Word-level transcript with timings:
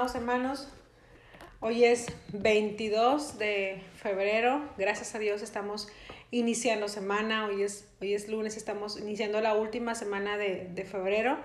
Amados 0.00 0.16
hermanos. 0.16 0.68
Hoy 1.60 1.84
es 1.84 2.06
22 2.32 3.36
de 3.36 3.82
febrero. 3.96 4.62
Gracias 4.78 5.14
a 5.14 5.18
Dios 5.18 5.42
estamos 5.42 5.88
iniciando 6.30 6.88
semana. 6.88 7.44
Hoy 7.44 7.64
es, 7.64 7.86
hoy 8.00 8.14
es 8.14 8.26
lunes, 8.30 8.56
estamos 8.56 8.98
iniciando 8.98 9.42
la 9.42 9.52
última 9.52 9.94
semana 9.94 10.38
de, 10.38 10.70
de 10.72 10.84
febrero. 10.86 11.36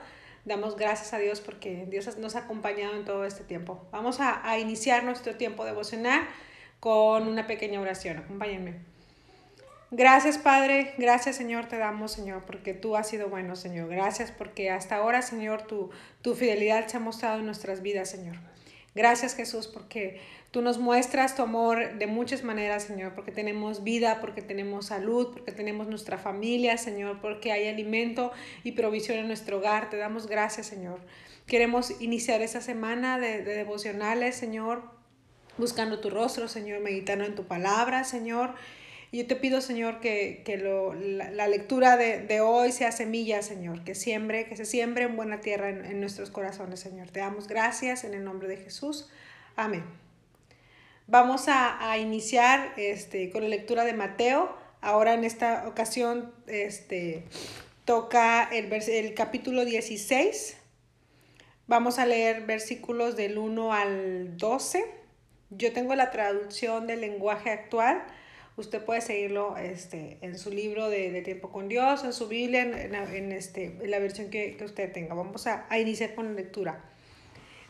Damos 0.45 0.77
gracias 0.77 1.13
a 1.13 1.17
Dios 1.17 1.41
porque 1.41 1.85
Dios 1.89 2.17
nos 2.17 2.37
ha 2.37 2.45
acompañado 2.45 2.95
en 2.95 3.03
todo 3.03 3.25
este 3.25 3.43
tiempo. 3.43 3.85
Vamos 3.91 4.21
a, 4.21 4.49
a 4.49 4.57
iniciar 4.57 5.03
nuestro 5.03 5.35
tiempo 5.35 5.65
devocional 5.65 6.21
con 6.79 7.27
una 7.27 7.47
pequeña 7.47 7.81
oración. 7.81 8.19
Acompáñenme. 8.19 8.94
Gracias, 9.91 10.37
Padre. 10.37 10.93
Gracias, 10.97 11.35
Señor, 11.35 11.67
te 11.67 11.77
damos, 11.77 12.11
Señor, 12.11 12.43
porque 12.45 12.73
tú 12.73 12.95
has 12.95 13.07
sido 13.07 13.29
bueno, 13.29 13.55
Señor. 13.55 13.87
Gracias 13.87 14.31
porque 14.31 14.71
hasta 14.71 14.95
ahora, 14.95 15.21
Señor, 15.21 15.67
tu, 15.67 15.91
tu 16.21 16.33
fidelidad 16.33 16.87
se 16.87 16.97
ha 16.97 16.99
mostrado 16.99 17.39
en 17.39 17.45
nuestras 17.45 17.81
vidas, 17.81 18.09
Señor. 18.09 18.35
Gracias, 18.95 19.35
Jesús, 19.35 19.67
porque 19.67 20.21
tú 20.51 20.61
nos 20.61 20.79
muestras 20.79 21.35
tu 21.35 21.43
amor 21.43 21.97
de 21.97 22.07
muchas 22.07 22.43
maneras, 22.43 22.83
Señor, 22.83 23.13
porque 23.13 23.31
tenemos 23.31 23.83
vida, 23.83 24.19
porque 24.21 24.41
tenemos 24.41 24.87
salud, 24.87 25.33
porque 25.33 25.51
tenemos 25.51 25.87
nuestra 25.87 26.17
familia, 26.17 26.77
Señor, 26.77 27.19
porque 27.21 27.51
hay 27.51 27.67
alimento 27.67 28.31
y 28.63 28.71
provisión 28.71 29.19
en 29.19 29.27
nuestro 29.27 29.57
hogar. 29.57 29.89
Te 29.89 29.97
damos 29.97 30.27
gracias, 30.27 30.65
Señor. 30.65 30.99
Queremos 31.45 32.01
iniciar 32.01 32.41
esa 32.41 32.61
semana 32.61 33.19
de, 33.19 33.43
de 33.43 33.53
devocionales, 33.53 34.35
Señor, 34.35 34.83
buscando 35.57 35.99
tu 35.99 36.09
rostro, 36.09 36.47
Señor, 36.47 36.79
meditando 36.79 37.25
en 37.25 37.35
tu 37.35 37.43
palabra, 37.43 38.03
Señor. 38.03 38.55
Y 39.15 39.19
yo 39.19 39.27
te 39.27 39.37
pido, 39.37 39.61
Señor, 39.61 40.01
que, 40.01 40.41
que 40.43 40.57
lo, 40.57 40.93
la, 40.93 41.31
la, 41.31 41.47
lectura 41.47 41.95
de, 41.95 42.19
de, 42.19 42.41
hoy 42.41 42.73
sea 42.73 42.91
semilla, 42.91 43.41
Señor, 43.41 43.85
que 43.85 43.95
siembre, 43.95 44.45
que 44.45 44.57
se 44.57 44.65
siembre 44.65 45.05
en 45.05 45.15
buena 45.15 45.39
tierra 45.39 45.69
en, 45.69 45.85
en, 45.85 46.01
nuestros 46.01 46.31
corazones, 46.31 46.81
Señor. 46.81 47.11
Te 47.11 47.21
damos 47.21 47.47
gracias 47.47 48.03
en 48.03 48.13
el 48.13 48.25
nombre 48.25 48.49
de 48.49 48.57
Jesús. 48.57 49.09
Amén. 49.55 49.85
Vamos 51.07 51.47
a, 51.47 51.89
a 51.89 51.97
iniciar 51.97 52.73
este, 52.75 53.29
con 53.29 53.43
la 53.43 53.47
lectura 53.47 53.85
de 53.85 53.93
Mateo. 53.93 54.53
Ahora 54.81 55.13
en 55.13 55.23
esta 55.23 55.65
ocasión 55.65 56.33
este, 56.47 57.23
toca 57.85 58.43
el, 58.51 58.65
el 58.73 59.13
capítulo 59.13 59.63
16. 59.63 60.57
Vamos 61.67 61.99
a 61.99 62.05
leer 62.05 62.45
versículos 62.45 63.15
del 63.15 63.37
1 63.37 63.71
al 63.71 64.35
12. 64.35 64.83
Yo 65.51 65.71
tengo 65.71 65.95
la 65.95 66.11
traducción 66.11 66.85
del 66.85 66.99
lenguaje 66.99 67.51
actual. 67.51 68.03
Usted 68.57 68.83
puede 68.83 69.01
seguirlo 69.01 69.57
este, 69.57 70.17
en 70.21 70.37
su 70.39 70.49
libro 70.49 70.89
de, 70.89 71.11
de 71.11 71.21
Tiempo 71.21 71.51
con 71.51 71.67
Dios, 71.67 72.05
en 72.05 72.13
su 72.13 72.27
Biblia, 72.27 72.61
en, 72.61 72.73
en, 72.73 72.95
en 72.95 73.31
este, 73.33 73.65
en 73.65 73.91
la 73.91 73.99
versión 73.99 74.29
que, 74.29 74.55
que, 74.55 74.63
usted 74.63 74.93
tenga. 74.93 75.13
Vamos 75.13 75.45
a, 75.45 75.65
a, 75.69 75.77
iniciar 75.77 76.15
con 76.15 76.27
la 76.27 76.31
lectura. 76.31 76.81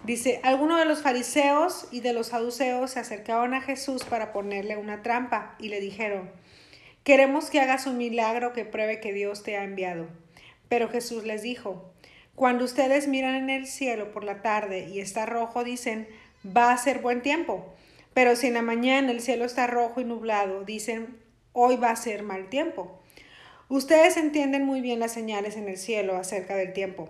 Dice, 0.03 0.39
algunos 0.43 0.77
de 0.77 0.85
los 0.85 1.01
fariseos 1.01 1.87
y 1.91 2.01
de 2.01 2.13
los 2.13 2.27
saduceos 2.27 2.91
se 2.91 2.99
acercaban 2.99 3.55
a 3.55 3.61
Jesús 3.61 4.03
para 4.03 4.31
ponerle 4.31 4.77
una 4.77 5.01
trampa 5.01 5.55
y 5.57 5.69
le 5.69 5.81
dijeron, 5.81 6.29
queremos 7.03 7.49
que 7.49 7.59
hagas 7.59 7.87
un 7.87 7.97
milagro 7.97 8.53
que 8.53 8.65
pruebe 8.65 8.99
que 8.99 9.13
Dios 9.13 9.41
te 9.41 9.57
ha 9.57 9.63
enviado. 9.63 10.07
Pero 10.69 10.89
Jesús 10.89 11.23
les 11.23 11.41
dijo, 11.41 11.91
cuando 12.35 12.65
ustedes 12.65 13.07
miran 13.07 13.35
en 13.35 13.49
el 13.49 13.65
cielo 13.65 14.11
por 14.11 14.23
la 14.23 14.43
tarde 14.43 14.87
y 14.89 14.99
está 14.99 15.25
rojo, 15.25 15.63
dicen, 15.63 16.07
va 16.45 16.71
a 16.71 16.77
ser 16.77 16.99
buen 16.99 17.21
tiempo. 17.21 17.73
Pero 18.15 18.37
si 18.37 18.47
en 18.47 18.53
la 18.53 18.61
mañana 18.61 19.11
el 19.11 19.19
cielo 19.19 19.43
está 19.43 19.67
rojo 19.67 19.99
y 19.99 20.05
nublado, 20.05 20.63
dicen, 20.63 21.19
hoy 21.51 21.75
va 21.75 21.89
a 21.89 21.97
ser 21.97 22.23
mal 22.23 22.47
tiempo. 22.47 23.01
Ustedes 23.67 24.15
entienden 24.15 24.63
muy 24.63 24.79
bien 24.79 25.01
las 25.01 25.11
señales 25.11 25.57
en 25.57 25.67
el 25.67 25.75
cielo 25.75 26.15
acerca 26.15 26.55
del 26.55 26.71
tiempo. 26.71 27.09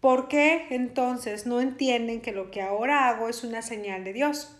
¿Por 0.00 0.28
qué 0.28 0.68
entonces 0.70 1.44
no 1.44 1.60
entienden 1.60 2.22
que 2.22 2.32
lo 2.32 2.50
que 2.50 2.62
ahora 2.62 3.10
hago 3.10 3.28
es 3.28 3.44
una 3.44 3.60
señal 3.60 4.04
de 4.04 4.14
Dios? 4.14 4.56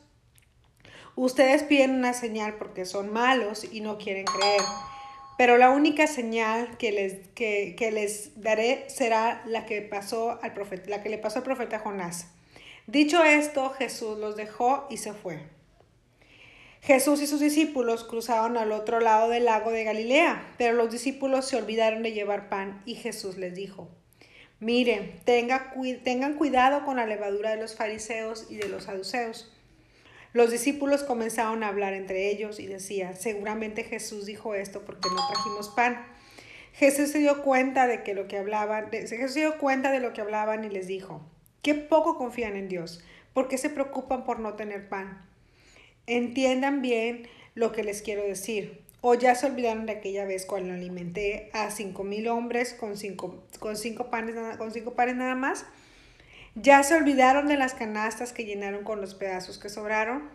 Ustedes 1.17 1.63
piden 1.63 1.93
una 1.93 2.13
señal 2.13 2.57
porque 2.59 2.85
son 2.85 3.11
malos 3.11 3.65
y 3.73 3.81
no 3.81 3.97
quieren 3.97 4.27
creer. 4.27 4.61
Pero 5.39 5.57
la 5.57 5.71
única 5.71 6.07
señal 6.07 6.77
que 6.77 6.93
les, 6.93 7.29
que, 7.29 7.77
que 7.79 7.91
les 7.93 8.39
daré 8.43 8.91
será 8.91 9.43
la 9.47 9.65
que, 9.65 9.81
pasó 9.81 10.39
al 10.43 10.53
profeta, 10.53 10.91
la 10.91 11.03
que 11.03 11.09
le 11.09 11.17
pasó 11.17 11.39
al 11.39 11.45
profeta 11.45 11.79
Jonás. 11.79 12.27
Dicho 12.87 13.25
esto, 13.25 13.71
Jesús 13.71 14.19
los 14.19 14.37
dejó 14.37 14.87
y 14.91 14.99
se 14.99 15.15
fue. 15.15 15.62
Jesús 16.83 17.23
y 17.23 17.29
sus 17.29 17.39
discípulos 17.39 18.03
cruzaron 18.03 18.57
al 18.57 18.73
otro 18.73 18.99
lado 18.99 19.29
del 19.29 19.45
lago 19.45 19.71
de 19.71 19.85
Galilea, 19.85 20.53
pero 20.59 20.73
los 20.73 20.91
discípulos 20.91 21.47
se 21.47 21.57
olvidaron 21.57 22.03
de 22.03 22.11
llevar 22.11 22.49
pan 22.49 22.83
y 22.85 22.97
Jesús 22.97 23.39
les 23.39 23.55
dijo, 23.55 23.89
miren, 24.59 25.21
tenga, 25.25 25.73
tengan 26.03 26.35
cuidado 26.35 26.85
con 26.85 26.97
la 26.97 27.07
levadura 27.07 27.51
de 27.51 27.63
los 27.63 27.77
fariseos 27.77 28.49
y 28.51 28.57
de 28.57 28.69
los 28.69 28.85
saduceos. 28.85 29.57
Los 30.33 30.51
discípulos 30.51 31.05
comenzaron 31.05 31.63
a 31.63 31.69
hablar 31.69 31.95
entre 31.95 32.31
ellos 32.31 32.59
y 32.59 32.67
decían, 32.67 33.17
seguramente 33.17 33.85
Jesús 33.85 34.27
dijo 34.27 34.57
esto 34.57 34.85
porque 34.85 35.09
no 35.09 35.29
trajimos 35.33 35.69
pan. 35.69 36.05
Jesús 36.73 37.11
se 37.11 37.21
dio 37.21 37.45
cuenta 37.45 37.87
de 37.87 38.03
que 38.03 38.13
lo 38.13 38.27
que 38.27 38.39
hablaban, 38.39 38.91
Jesús 38.91 39.35
se 39.35 39.41
dio 39.41 39.57
cuenta 39.59 39.93
de 39.93 40.01
lo 40.01 40.13
que 40.13 40.21
hablaban 40.21 40.65
y 40.65 40.69
les 40.69 40.89
dijo, 40.89 41.25
qué 41.63 41.75
poco 41.75 42.19
confían 42.19 42.57
en 42.57 42.69
Dios, 42.69 43.05
¿por 43.35 43.47
qué 43.47 43.57
se 43.57 43.71
preocupan 43.71 44.25
por 44.25 44.41
no 44.41 44.55
tener 44.55 44.89
pan? 44.89 45.32
Entiendan 46.17 46.83
bien 46.83 47.27
lo 47.55 47.73
que 47.73 47.83
les 47.83 48.03
quiero 48.03 48.23
decir. 48.23 48.83
O 49.01 49.15
ya 49.15 49.35
se 49.35 49.47
olvidaron 49.47 49.87
de 49.87 49.93
aquella 49.93 50.27
vez 50.27 50.45
cuando 50.45 50.75
alimenté 50.75 51.49
a 51.55 51.71
cinco 51.71 52.05
mil 52.05 52.29
hombres 52.29 52.75
con 52.75 52.99
cinco, 52.99 53.43
con, 53.59 53.77
cinco 53.77 54.11
panes, 54.11 54.37
con 54.59 54.73
cinco 54.73 54.93
panes 54.93 55.17
nada 55.17 55.35
más. 55.35 55.65
Ya 56.55 56.83
se 56.83 56.95
olvidaron 56.95 57.49
de 57.49 57.57
las 57.57 57.73
canastas 57.73 58.35
que 58.35 58.45
llenaron 58.45 58.85
con 58.85 59.01
los 59.01 59.15
pedazos 59.15 59.59
que 59.59 59.71
sobraron. 59.71 60.29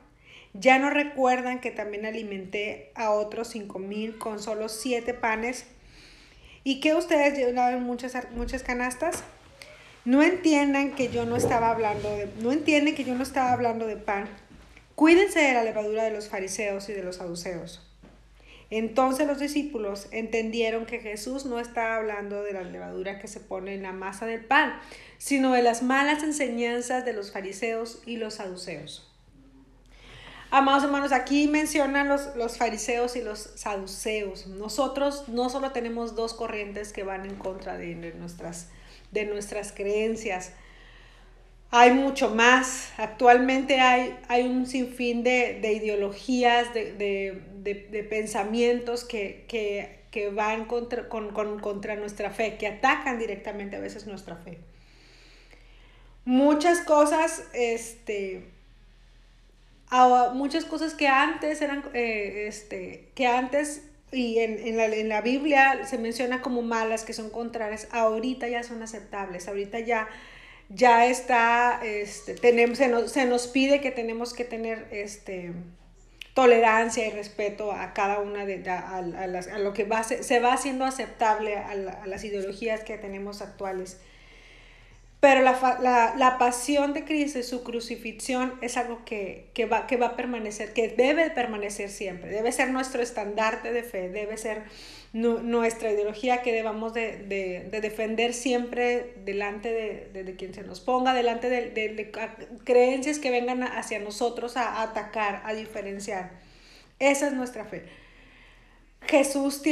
Ya 0.53 0.79
no 0.79 0.89
recuerdan 0.89 1.61
que 1.61 1.69
también 1.69 2.07
alimenté 2.07 2.91
a 2.95 3.11
otros 3.11 3.49
cinco 3.49 3.77
mil 3.77 4.17
con 4.17 4.39
solo 4.39 4.67
siete 4.67 5.13
panes. 5.13 5.67
¿Y 6.63 6.79
que 6.79 6.95
ustedes 6.95 7.37
llenaron 7.37 7.83
muchas, 7.83 8.17
muchas 8.31 8.63
canastas? 8.63 9.23
No 10.05 10.23
entiendan 10.23 10.95
que 10.95 11.09
yo 11.09 11.25
no 11.25 11.35
estaba 11.35 11.69
hablando 11.69 12.09
de, 12.09 12.29
no 12.41 12.51
entienden 12.51 12.95
que 12.95 13.03
yo 13.03 13.13
no 13.13 13.21
estaba 13.21 13.51
hablando 13.51 13.85
de 13.85 13.97
pan 13.97 14.27
Cuídense 14.97 15.39
de 15.39 15.53
la 15.53 15.63
levadura 15.63 16.05
de 16.05 16.09
los 16.09 16.27
fariseos 16.27 16.89
y 16.89 16.93
de 16.93 17.03
los 17.03 17.17
saduceos. 17.17 17.87
Entonces 18.71 19.27
los 19.27 19.37
discípulos 19.37 20.07
entendieron 20.09 20.87
que 20.87 20.97
Jesús 20.97 21.45
no 21.45 21.59
estaba 21.59 21.97
hablando 21.97 22.41
de 22.41 22.53
la 22.53 22.63
levadura 22.63 23.19
que 23.19 23.27
se 23.27 23.39
pone 23.39 23.75
en 23.75 23.83
la 23.83 23.93
masa 23.93 24.25
del 24.25 24.43
pan, 24.43 24.73
sino 25.19 25.53
de 25.53 25.61
las 25.61 25.83
malas 25.83 26.23
enseñanzas 26.23 27.05
de 27.05 27.13
los 27.13 27.31
fariseos 27.31 28.01
y 28.07 28.17
los 28.17 28.33
saduceos. 28.33 29.07
Amados 30.49 30.85
hermanos, 30.85 31.11
aquí 31.11 31.47
mencionan 31.47 32.09
los, 32.09 32.35
los 32.35 32.57
fariseos 32.57 33.15
y 33.15 33.21
los 33.21 33.37
saduceos. 33.37 34.47
Nosotros 34.47 35.29
no 35.29 35.51
solo 35.51 35.73
tenemos 35.73 36.15
dos 36.15 36.33
corrientes 36.33 36.91
que 36.91 37.03
van 37.03 37.27
en 37.27 37.35
contra 37.35 37.77
de, 37.77 37.93
nuestras, 38.15 38.69
de 39.11 39.25
nuestras 39.25 39.71
creencias, 39.73 40.53
hay 41.71 41.91
mucho 41.91 42.29
más. 42.29 42.91
Actualmente 42.97 43.79
hay, 43.79 44.17
hay 44.27 44.47
un 44.47 44.65
sinfín 44.65 45.23
de, 45.23 45.59
de 45.61 45.73
ideologías, 45.73 46.73
de, 46.73 46.93
de, 46.93 47.43
de, 47.91 48.03
pensamientos 48.03 49.03
que, 49.03 49.45
que, 49.47 49.99
que 50.11 50.29
van 50.29 50.65
contra, 50.65 51.09
con, 51.09 51.31
con, 51.31 51.59
contra 51.59 51.95
nuestra 51.95 52.31
fe, 52.31 52.57
que 52.57 52.67
atacan 52.67 53.19
directamente 53.19 53.75
a 53.75 53.79
veces 53.79 54.07
nuestra 54.07 54.37
fe. 54.37 54.59
Muchas 56.23 56.81
cosas, 56.81 57.43
este, 57.53 58.43
muchas 60.33 60.65
cosas 60.65 60.93
que 60.93 61.07
antes 61.07 61.61
eran, 61.61 61.83
eh, 61.93 62.45
este, 62.47 63.09
que 63.15 63.27
antes 63.27 63.83
y 64.11 64.39
en, 64.39 64.65
en, 64.65 64.77
la, 64.77 64.85
en 64.85 65.09
la 65.09 65.21
Biblia 65.21 65.85
se 65.85 65.97
menciona 65.97 66.41
como 66.41 66.61
malas, 66.61 67.03
que 67.03 67.13
son 67.13 67.29
contrarias, 67.29 67.89
ahorita 67.91 68.47
ya 68.47 68.63
son 68.63 68.81
aceptables, 68.81 69.47
ahorita 69.49 69.79
ya 69.79 70.07
ya 70.69 71.05
está, 71.05 71.79
este, 71.83 72.35
tenemos, 72.35 72.77
se, 72.77 72.87
nos, 72.87 73.11
se 73.11 73.25
nos 73.25 73.47
pide 73.47 73.81
que 73.81 73.91
tenemos 73.91 74.33
que 74.33 74.43
tener 74.43 74.87
este, 74.91 75.53
tolerancia 76.33 77.07
y 77.07 77.11
respeto 77.11 77.71
a 77.71 77.93
cada 77.93 78.19
una 78.19 78.45
de 78.45 78.69
a, 78.69 78.97
a, 78.97 79.01
las, 79.01 79.47
a 79.47 79.59
lo 79.59 79.73
que 79.73 79.85
va, 79.85 80.03
se, 80.03 80.23
se 80.23 80.39
va 80.39 80.53
haciendo 80.53 80.85
aceptable 80.85 81.57
a, 81.57 81.73
la, 81.75 81.91
a, 81.91 82.07
las 82.07 82.23
ideologías 82.23 82.83
que 82.83 82.97
tenemos 82.97 83.41
actuales. 83.41 83.99
Pero 85.19 85.41
la, 85.41 85.79
la, 85.81 86.13
la, 86.15 86.37
pasión 86.37 86.93
de 86.93 87.03
Cristo 87.03 87.39
y 87.39 87.43
su 87.43 87.63
crucifixión 87.63 88.53
es 88.61 88.77
algo 88.77 89.03
que, 89.03 89.49
que, 89.55 89.65
va, 89.65 89.87
que 89.87 89.97
va 89.97 90.07
a 90.07 90.15
permanecer, 90.15 90.73
que 90.73 90.89
debe 90.89 91.31
permanecer 91.31 91.89
siempre, 91.89 92.29
debe 92.29 92.51
ser 92.51 92.69
nuestro 92.69 93.01
estandarte 93.01 93.71
de 93.71 93.81
fe, 93.81 94.09
debe 94.09 94.37
ser 94.37 94.63
nuestra 95.13 95.91
ideología 95.91 96.43
que 96.43 96.53
debamos 96.53 96.93
de, 96.93 97.17
de, 97.17 97.67
de 97.71 97.81
defender 97.81 98.35
siempre 98.35 99.15
delante 99.25 99.73
de, 99.73 100.23
de, 100.23 100.35
quien 100.35 100.53
se 100.53 100.61
nos 100.61 100.81
ponga, 100.81 101.15
delante 101.15 101.49
de, 101.49 102.11
creencias 102.63 103.17
que 103.17 103.31
vengan 103.31 103.63
hacia 103.63 103.97
nosotros 103.99 104.55
a, 104.55 104.67
a, 104.67 104.83
atacar, 104.83 105.41
a 105.45 105.53
diferenciar. 105.53 106.29
Esa 106.99 107.27
es 107.27 107.33
nuestra 107.33 107.65
fe. 107.65 107.85
Jesús 109.07 109.63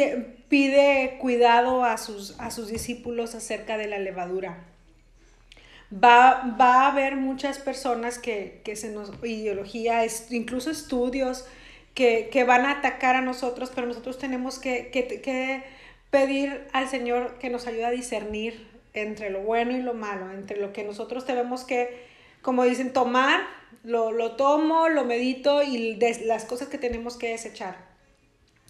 pide 0.49 1.17
cuidado 1.19 1.83
a 1.83 1.97
sus, 1.97 2.39
a 2.39 2.49
sus 2.49 2.67
discípulos 2.69 3.35
acerca 3.35 3.77
de 3.77 3.87
la 3.87 3.99
levadura. 3.99 4.63
Va, 5.91 6.55
va 6.59 6.83
a 6.83 6.91
haber 6.91 7.15
muchas 7.15 7.59
personas 7.59 8.17
que, 8.17 8.61
que 8.63 8.75
se 8.75 8.91
nos, 8.91 9.11
ideología, 9.23 10.01
incluso 10.31 10.71
estudios, 10.71 11.45
que, 11.93 12.29
que, 12.31 12.43
van 12.43 12.65
a 12.65 12.71
atacar 12.71 13.15
a 13.15 13.21
nosotros, 13.21 13.71
pero 13.73 13.87
nosotros 13.87 14.17
tenemos 14.17 14.59
que, 14.59 14.89
que, 14.89 15.21
que 15.21 15.63
pedir 16.09 16.67
al 16.73 16.89
Señor 16.89 17.37
que 17.39 17.49
nos 17.49 17.67
ayude 17.67 17.85
a 17.85 17.91
discernir 17.91 18.67
entre 18.93 19.29
lo 19.29 19.41
bueno 19.41 19.71
y 19.77 19.81
lo 19.81 19.93
malo, 19.93 20.31
entre 20.31 20.59
lo 20.59 20.73
que 20.73 20.83
nosotros 20.83 21.25
tenemos 21.25 21.63
que, 21.63 22.05
como 22.41 22.63
dicen, 22.63 22.91
tomar, 22.91 23.41
lo, 23.83 24.11
lo 24.11 24.35
tomo, 24.35 24.89
lo 24.89 25.05
medito 25.05 25.61
y 25.61 25.97
las 26.25 26.45
cosas 26.45 26.67
que 26.67 26.77
tenemos 26.77 27.17
que 27.17 27.29
desechar. 27.29 27.77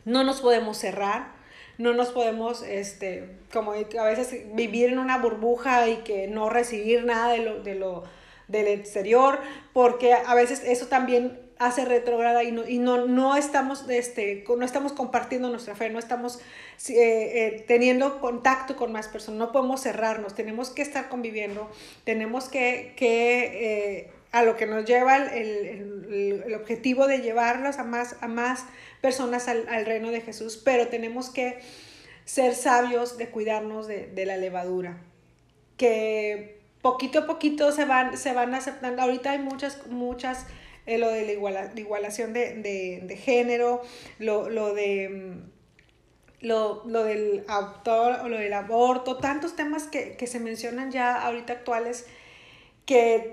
No 0.04 0.24
nos 0.24 0.42
podemos 0.42 0.78
cerrar, 0.78 1.34
no 1.78 1.94
nos 1.94 2.10
podemos, 2.10 2.64
este, 2.64 3.30
como 3.52 3.72
a 3.74 4.04
veces 4.04 4.56
vivir 4.56 4.90
en 4.90 5.00
una 5.00 5.18
burbuja 5.18 5.88
y 5.88 5.98
que 5.98 6.28
no 6.28 6.50
recibir 6.50 7.06
nada 7.06 7.32
de 7.32 7.40
lo, 7.40 7.64
de 7.64 7.76
lo 7.76 8.04
del 8.48 8.68
exterior, 8.68 9.40
porque 9.74 10.14
a 10.14 10.36
veces 10.36 10.62
eso 10.64 10.88
también 10.88 11.40
hace 11.58 11.86
retrograda 11.86 12.44
y 12.44 12.52
no, 12.52 12.68
y 12.68 12.80
no, 12.80 13.06
no, 13.06 13.36
estamos, 13.38 13.88
este, 13.90 14.44
no 14.48 14.66
estamos 14.66 14.94
compartiendo 14.94 15.50
nuestra 15.50 15.76
fe, 15.76 15.90
no 15.90 16.00
estamos 16.00 16.40
eh, 16.90 16.94
eh, 16.94 17.66
teniendo 17.68 18.20
contacto 18.20 18.76
con 18.76 18.92
más 18.92 19.08
personas, 19.08 19.40
no 19.40 19.52
podemos 19.52 19.82
cerrarnos, 19.82 20.36
tenemos 20.36 20.70
que 20.70 20.82
estar 20.82 21.08
conviviendo, 21.08 21.70
tenemos 22.04 22.50
que, 22.50 22.94
que 22.98 24.00
eh, 24.00 24.12
a 24.36 24.44
lo 24.44 24.58
que 24.58 24.66
nos 24.66 24.84
lleva 24.84 25.16
el, 25.16 25.30
el, 25.30 26.44
el, 26.46 26.54
objetivo 26.56 27.08
de 27.08 27.20
llevarlos 27.20 27.80
a 27.80 27.84
más, 27.84 28.18
a 28.20 28.28
más 28.28 28.66
personas 29.00 29.48
al, 29.48 29.66
al, 29.70 29.86
reino 29.86 30.12
de 30.12 30.20
Jesús, 30.20 30.62
pero 30.64 30.90
tenemos 30.90 31.30
que 31.30 31.60
ser 32.26 32.54
sabios 32.54 33.18
de 33.18 33.30
cuidarnos 33.30 33.88
de, 33.88 34.08
de 34.08 34.26
la 34.26 34.36
levadura, 34.36 34.98
que 35.78 36.60
poquito 36.82 37.20
a 37.20 37.26
poquito 37.28 37.72
se 37.72 37.86
van, 37.86 38.18
se 38.18 38.34
van 38.34 38.54
aceptando, 38.54 39.02
ahorita 39.02 39.32
hay 39.32 39.40
muchas, 39.40 39.88
muchas 39.88 40.46
eh, 40.86 40.98
lo 40.98 41.10
de 41.10 41.26
la, 41.26 41.72
igualación 41.80 42.34
de, 42.34 43.20
género, 43.24 43.84
lo, 44.20 44.74
de... 44.74 45.10
Mm, 45.10 45.56
lo, 46.42 46.84
del 46.84 47.46
autor 47.48 48.20
o 48.24 48.28
lo 48.28 48.38
del 48.38 48.54
aborto, 48.54 49.18
tantos 49.18 49.56
temas 49.56 49.88
que, 49.88 50.28
se 50.28 50.40
mencionan 50.42 50.92
ya 50.92 51.22
ahorita 51.22 51.54
actuales 51.54 52.06
que 52.86 53.32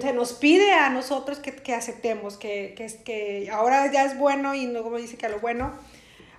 se 0.00 0.12
nos 0.12 0.32
pide 0.32 0.72
a 0.72 0.90
nosotros 0.90 1.38
que, 1.38 1.74
aceptemos, 1.74 2.36
que, 2.36 2.74
que, 2.76 2.86
que 3.04 3.50
ahora 3.50 3.90
ya 3.92 4.04
es 4.04 4.18
bueno 4.18 4.54
y 4.54 4.66
no 4.66 4.82
como 4.82 4.96
dice 4.96 5.16
que 5.16 5.26
a 5.26 5.28
lo 5.28 5.40
bueno, 5.40 5.72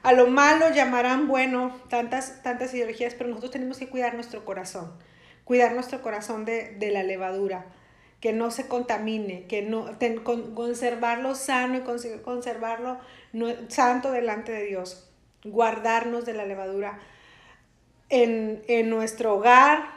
a 0.03 0.13
lo 0.13 0.27
malo 0.27 0.69
llamarán 0.71 1.27
bueno, 1.27 1.75
tantas, 1.89 2.43
tantas 2.43 2.73
ideologías, 2.73 3.13
pero 3.15 3.29
nosotros 3.29 3.51
tenemos 3.51 3.77
que 3.77 3.87
cuidar 3.87 4.15
nuestro 4.15 4.43
corazón, 4.43 4.91
cuidar 5.45 5.73
nuestro 5.73 6.01
corazón 6.01 6.45
de, 6.45 6.75
de 6.75 6.91
la 6.91 7.03
levadura 7.03 7.65
que 8.25 8.33
no 8.33 8.49
se 8.49 8.67
contamine, 8.67 9.45
que 9.45 9.61
no 9.61 9.87
conservarlo 10.55 11.35
sano 11.35 11.77
y 11.77 11.81
conservarlo 11.81 12.97
santo 13.67 14.11
delante 14.11 14.51
de 14.51 14.63
Dios, 14.63 15.07
guardarnos 15.43 16.25
de 16.25 16.33
la 16.33 16.43
levadura 16.45 16.97
en, 18.09 18.89
nuestro 18.89 19.35
hogar, 19.35 19.89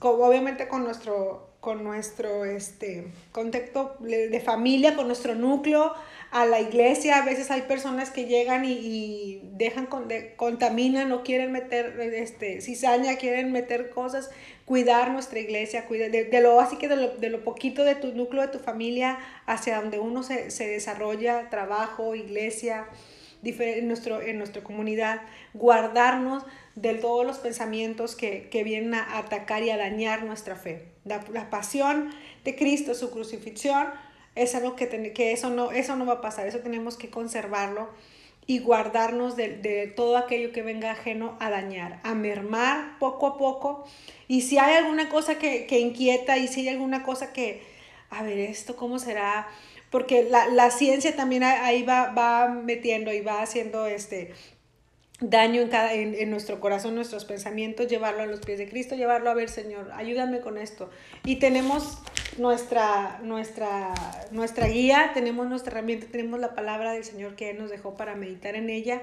obviamente 0.00 0.66
con 0.66 0.84
nuestro, 0.84 1.50
con 1.64 1.82
nuestro 1.82 2.44
este, 2.44 3.06
contexto 3.32 3.96
de 4.00 4.38
familia, 4.44 4.94
con 4.94 5.06
nuestro 5.06 5.34
núcleo, 5.34 5.94
a 6.30 6.44
la 6.44 6.60
iglesia. 6.60 7.16
A 7.16 7.24
veces 7.24 7.50
hay 7.50 7.62
personas 7.62 8.10
que 8.10 8.26
llegan 8.26 8.66
y, 8.66 9.40
dejan, 9.54 9.88
contaminan 10.36 11.10
o 11.12 11.22
quieren 11.22 11.52
meter 11.52 11.98
este, 12.16 12.60
cizaña, 12.60 13.16
quieren 13.16 13.50
meter 13.50 13.88
cosas 13.88 14.30
cuidar 14.66 15.10
nuestra 15.10 15.38
iglesia, 15.38 15.86
cuidar 15.86 16.10
de, 16.10 16.40
lo 16.40 16.60
así 16.60 16.76
que 16.76 16.88
de 16.88 16.96
lo, 16.96 17.16
de 17.16 17.30
lo, 17.30 17.44
poquito 17.44 17.82
de 17.82 17.94
tu 17.94 18.12
núcleo, 18.12 18.42
de 18.42 18.48
tu 18.48 18.58
familia, 18.58 19.18
hacia 19.46 19.80
donde 19.80 19.98
uno 19.98 20.22
se, 20.22 20.50
se 20.50 20.66
desarrolla, 20.68 21.48
trabajo, 21.50 22.14
iglesia, 22.14 22.86
en, 23.44 23.88
nuestro, 23.88 24.20
en 24.20 24.38
nuestra 24.38 24.62
comunidad, 24.62 25.22
guardarnos 25.52 26.44
de 26.74 26.94
todos 26.94 27.26
los 27.26 27.38
pensamientos 27.38 28.16
que, 28.16 28.48
que 28.50 28.64
vienen 28.64 28.94
a 28.94 29.18
atacar 29.18 29.62
y 29.62 29.70
a 29.70 29.76
dañar 29.76 30.24
nuestra 30.24 30.56
fe. 30.56 30.86
La, 31.04 31.24
la 31.32 31.50
pasión 31.50 32.10
de 32.44 32.56
Cristo, 32.56 32.94
su 32.94 33.10
crucifixión, 33.10 33.88
es 34.34 34.54
algo 34.54 34.76
que, 34.76 35.12
que 35.12 35.32
eso, 35.32 35.50
no, 35.50 35.70
eso 35.70 35.96
no 35.96 36.06
va 36.06 36.14
a 36.14 36.20
pasar, 36.20 36.46
eso 36.46 36.58
tenemos 36.58 36.96
que 36.96 37.10
conservarlo 37.10 37.90
y 38.46 38.58
guardarnos 38.58 39.36
de, 39.36 39.92
todo 39.96 40.16
aquello 40.16 40.52
que 40.52 40.62
venga 40.62 40.90
ajeno 40.90 41.36
a 41.40 41.50
dañar, 41.50 42.00
a 42.02 42.14
mermar 42.14 42.98
poco 42.98 43.26
a 43.26 43.38
poco. 43.38 43.84
Y 44.28 44.42
si 44.42 44.58
hay 44.58 44.74
alguna 44.74 45.08
cosa 45.08 45.38
que, 45.38 45.78
inquieta 45.78 46.36
y 46.36 46.48
si 46.48 46.60
hay 46.60 46.68
alguna 46.68 47.02
cosa 47.04 47.32
que, 47.32 47.62
a 48.10 48.22
ver, 48.22 48.38
esto 48.38 48.76
cómo 48.76 48.98
será, 48.98 49.48
porque 49.90 50.28
la, 50.28 50.70
ciencia 50.70 51.14
también 51.14 51.44
ahí 51.44 51.82
va, 51.82 52.12
va 52.12 52.48
metiendo 52.48 53.12
y 53.12 53.20
va 53.20 53.42
haciendo 53.42 53.86
este 53.86 54.32
daño 55.20 55.62
en, 55.62 55.68
cada, 55.68 55.92
en, 55.92 56.30
nuestro 56.30 56.60
corazón, 56.60 56.94
nuestros 56.94 57.24
pensamientos, 57.24 57.88
llevarlo 57.88 58.22
a 58.22 58.26
los 58.26 58.40
pies 58.40 58.58
de 58.58 58.68
Cristo, 58.68 58.96
llevarlo 58.96 59.30
a 59.30 59.34
ver, 59.34 59.48
Señor, 59.48 59.90
ayúdame 59.94 60.40
con 60.40 60.58
esto. 60.58 60.90
Y 61.24 61.36
tenemos 61.36 61.98
nuestra, 62.38 63.20
nuestra, 63.22 63.94
nuestra 64.32 64.66
guía, 64.66 65.12
tenemos 65.14 65.46
nuestra 65.48 65.72
herramienta, 65.72 66.06
tenemos 66.10 66.40
la 66.40 66.54
palabra 66.54 66.92
del 66.92 67.04
Señor 67.04 67.36
que 67.36 67.54
nos 67.54 67.70
dejó 67.70 67.96
para 67.96 68.16
meditar 68.16 68.56
en 68.56 68.70
ella 68.70 69.00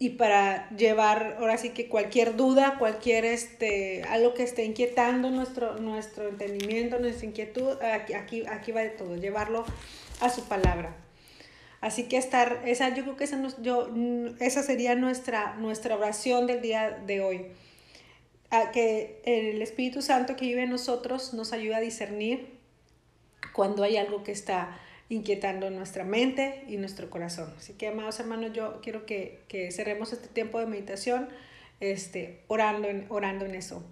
y 0.00 0.10
para 0.10 0.70
llevar, 0.70 1.38
ahora 1.40 1.58
sí 1.58 1.70
que 1.70 1.88
cualquier 1.88 2.36
duda, 2.36 2.76
cualquier, 2.78 3.24
este, 3.24 4.04
algo 4.04 4.32
que 4.32 4.44
esté 4.44 4.64
inquietando 4.64 5.30
nuestro, 5.30 5.76
nuestro 5.78 6.28
entendimiento, 6.28 7.00
nuestra 7.00 7.26
inquietud, 7.26 7.82
aquí, 7.82 8.44
aquí, 8.46 8.72
va 8.72 8.82
de 8.82 8.90
todo, 8.90 9.16
llevarlo 9.16 9.64
a 10.20 10.30
su 10.30 10.44
palabra. 10.44 10.94
Así 11.80 12.04
que 12.04 12.16
estar, 12.16 12.62
esa, 12.64 12.94
yo 12.94 13.02
creo 13.02 13.16
que 13.16 13.24
esa, 13.24 13.42
yo, 13.60 13.88
esa 14.38 14.62
sería 14.62 14.94
nuestra, 14.94 15.54
nuestra 15.56 15.96
oración 15.96 16.46
del 16.46 16.60
día 16.60 16.90
de 16.90 17.20
hoy. 17.20 17.46
A 18.50 18.70
que 18.70 19.20
el 19.24 19.60
Espíritu 19.60 20.00
Santo 20.00 20.36
que 20.36 20.46
vive 20.46 20.62
en 20.62 20.70
nosotros 20.70 21.34
nos 21.34 21.52
ayude 21.52 21.74
a 21.74 21.80
discernir 21.80 22.56
cuando 23.52 23.82
hay 23.82 23.96
algo 23.96 24.22
que 24.22 24.32
está 24.32 24.78
inquietando 25.08 25.70
nuestra 25.70 26.04
mente 26.04 26.64
y 26.68 26.76
nuestro 26.76 27.08
corazón. 27.10 27.52
Así 27.56 27.72
que, 27.74 27.88
amados 27.88 28.20
hermanos, 28.20 28.52
yo 28.52 28.80
quiero 28.82 29.06
que, 29.06 29.40
que 29.48 29.70
cerremos 29.72 30.12
este 30.12 30.28
tiempo 30.28 30.58
de 30.58 30.66
meditación 30.66 31.28
este, 31.80 32.42
orando, 32.48 32.88
en, 32.88 33.06
orando 33.08 33.44
en 33.46 33.54
eso. 33.54 33.84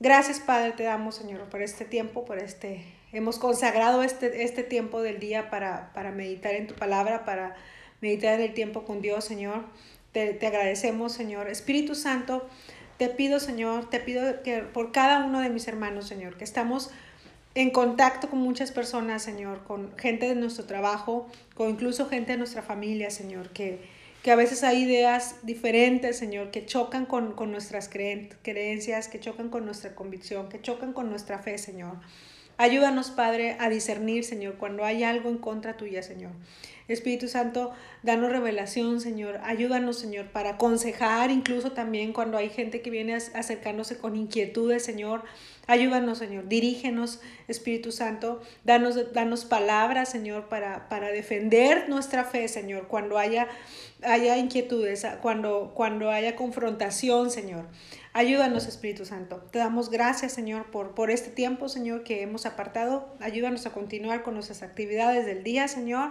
Gracias, 0.00 0.40
Padre, 0.40 0.72
te 0.72 0.82
damos, 0.82 1.14
Señor, 1.14 1.48
por 1.48 1.62
este 1.62 1.84
tiempo, 1.84 2.24
por 2.24 2.38
este... 2.38 2.84
Hemos 3.12 3.38
consagrado 3.38 4.02
este, 4.02 4.42
este 4.42 4.64
tiempo 4.64 5.00
del 5.00 5.20
día 5.20 5.48
para, 5.48 5.92
para 5.92 6.10
meditar 6.10 6.54
en 6.54 6.66
tu 6.66 6.74
palabra, 6.74 7.24
para 7.24 7.54
meditar 8.00 8.34
en 8.34 8.46
el 8.46 8.54
tiempo 8.54 8.84
con 8.84 9.00
Dios, 9.00 9.24
Señor. 9.24 9.66
Te, 10.10 10.32
te 10.34 10.48
agradecemos, 10.48 11.12
Señor. 11.12 11.48
Espíritu 11.48 11.94
Santo, 11.94 12.48
te 12.98 13.08
pido, 13.08 13.38
Señor, 13.38 13.88
te 13.88 14.00
pido 14.00 14.42
que 14.42 14.62
por 14.62 14.90
cada 14.90 15.24
uno 15.24 15.40
de 15.40 15.48
mis 15.48 15.68
hermanos, 15.68 16.08
Señor, 16.08 16.36
que 16.36 16.44
estamos 16.44 16.90
en 17.54 17.70
contacto 17.70 18.28
con 18.28 18.40
muchas 18.40 18.72
personas, 18.72 19.22
Señor, 19.22 19.62
con 19.64 19.96
gente 19.96 20.26
de 20.26 20.34
nuestro 20.34 20.64
trabajo, 20.64 21.28
con 21.54 21.70
incluso 21.70 22.08
gente 22.08 22.32
de 22.32 22.38
nuestra 22.38 22.62
familia, 22.62 23.10
Señor, 23.10 23.50
que, 23.50 23.78
que 24.22 24.32
a 24.32 24.36
veces 24.36 24.64
hay 24.64 24.82
ideas 24.82 25.36
diferentes, 25.42 26.18
Señor, 26.18 26.50
que 26.50 26.66
chocan 26.66 27.06
con, 27.06 27.32
con 27.32 27.52
nuestras 27.52 27.88
creencias, 27.88 29.08
que 29.08 29.20
chocan 29.20 29.50
con 29.50 29.64
nuestra 29.64 29.94
convicción, 29.94 30.48
que 30.48 30.60
chocan 30.60 30.92
con 30.92 31.10
nuestra 31.10 31.38
fe, 31.38 31.58
Señor. 31.58 31.98
Ayúdanos, 32.56 33.10
Padre, 33.10 33.56
a 33.58 33.68
discernir, 33.68 34.24
Señor, 34.24 34.54
cuando 34.58 34.84
hay 34.84 35.02
algo 35.02 35.28
en 35.28 35.38
contra 35.38 35.76
tuya, 35.76 36.02
Señor. 36.04 36.30
Espíritu 36.86 37.26
Santo, 37.26 37.72
danos 38.04 38.30
revelación, 38.30 39.00
Señor. 39.00 39.40
Ayúdanos, 39.42 39.98
Señor, 39.98 40.26
para 40.26 40.50
aconsejar, 40.50 41.32
incluso 41.32 41.72
también 41.72 42.12
cuando 42.12 42.36
hay 42.36 42.50
gente 42.50 42.80
que 42.80 42.90
viene 42.90 43.14
acercándose 43.14 43.98
con 43.98 44.14
inquietudes, 44.14 44.84
Señor. 44.84 45.24
Ayúdanos, 45.66 46.18
Señor. 46.18 46.48
Dirígenos, 46.48 47.20
Espíritu 47.48 47.90
Santo. 47.90 48.42
Danos, 48.64 49.12
danos 49.12 49.44
palabras, 49.44 50.10
Señor, 50.10 50.48
para, 50.48 50.88
para 50.88 51.08
defender 51.08 51.88
nuestra 51.88 52.24
fe, 52.24 52.48
Señor, 52.48 52.88
cuando 52.88 53.18
haya, 53.18 53.48
haya 54.02 54.36
inquietudes, 54.36 55.06
cuando, 55.22 55.72
cuando 55.74 56.10
haya 56.10 56.36
confrontación, 56.36 57.30
Señor. 57.30 57.66
Ayúdanos, 58.12 58.66
Espíritu 58.66 59.04
Santo. 59.04 59.38
Te 59.50 59.58
damos 59.58 59.90
gracias, 59.90 60.32
Señor, 60.32 60.70
por, 60.70 60.94
por 60.94 61.10
este 61.10 61.30
tiempo, 61.30 61.68
Señor, 61.68 62.04
que 62.04 62.22
hemos 62.22 62.46
apartado. 62.46 63.14
Ayúdanos 63.20 63.66
a 63.66 63.72
continuar 63.72 64.22
con 64.22 64.34
nuestras 64.34 64.62
actividades 64.62 65.26
del 65.26 65.42
día, 65.42 65.66
Señor, 65.66 66.10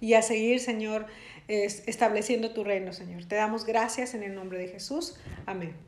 y 0.00 0.14
a 0.14 0.22
seguir, 0.22 0.60
Señor, 0.60 1.06
estableciendo 1.46 2.52
tu 2.52 2.64
reino, 2.64 2.92
Señor. 2.92 3.24
Te 3.24 3.36
damos 3.36 3.64
gracias 3.66 4.14
en 4.14 4.22
el 4.22 4.34
nombre 4.34 4.58
de 4.58 4.68
Jesús. 4.68 5.16
Amén. 5.46 5.87